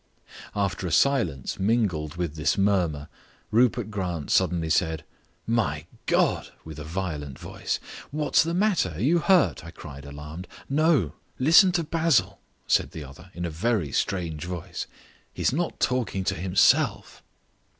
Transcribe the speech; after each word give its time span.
After 0.55 0.87
a 0.87 0.91
silence 0.91 1.59
mingled 1.59 2.15
with 2.15 2.33
this 2.35 2.57
murmur, 2.57 3.07
Rupert 3.51 3.91
Grant 3.91 4.31
suddenly 4.31 4.71
said, 4.71 5.03
"My 5.45 5.85
God!" 6.07 6.49
with 6.65 6.79
a 6.79 6.83
violent 6.83 7.37
voice. 7.37 7.79
"What's 8.09 8.41
the 8.41 8.55
matter 8.55 8.93
are 8.95 8.99
you 8.99 9.19
hurt?" 9.19 9.63
I 9.63 9.69
cried, 9.69 10.05
alarmed. 10.05 10.47
"No. 10.67 11.13
Listen 11.37 11.71
to 11.73 11.83
Basil," 11.83 12.39
said 12.65 12.93
the 12.93 13.03
other 13.03 13.29
in 13.35 13.45
a 13.45 13.51
very 13.51 13.91
strange 13.91 14.45
voice. 14.45 14.87
"He's 15.31 15.53
not 15.53 15.79
talking 15.79 16.23
to 16.23 16.33
himself." 16.33 17.21